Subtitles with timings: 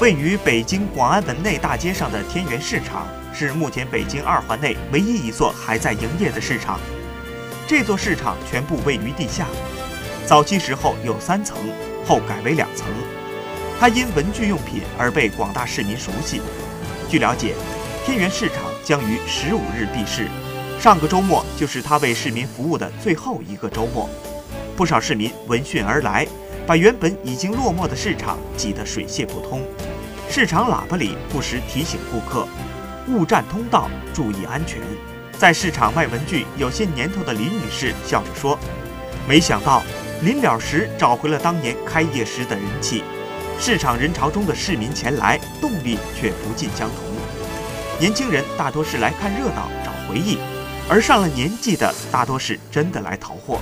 [0.00, 6.78] 位于北京广安门内大街上的天元市场，是目前北京二环内唯一一座还在营业的市场。
[7.66, 9.48] 这座市场全部位于地下，
[10.24, 11.58] 早期时候有三层，
[12.06, 12.86] 后改为两层。
[13.80, 16.40] 它因文具用品而被广大市民熟悉。
[17.08, 17.54] 据了解，
[18.06, 20.28] 天元市场将于十五日闭市，
[20.78, 24.08] 上个周末就是它为市民服务的最后一个周末。
[24.76, 26.24] 不少市民闻讯而来，
[26.68, 29.60] 把原本已经落寞的市场挤得水泄不通。
[30.30, 32.46] 市场喇叭里不时提醒顾客
[33.08, 34.78] 勿占通道，注意安全。
[35.38, 38.58] 在市场卖文具有些年头的林女士笑着说
[39.26, 39.82] ：“没想到
[40.22, 43.02] 临了时找回了当年开业时的人气。
[43.58, 46.98] 市场人潮中的市民前来，动力却不尽相同。
[47.98, 50.38] 年轻人大多是来看热闹、找回忆，
[50.90, 53.58] 而上了年纪的大多是真的来淘货。”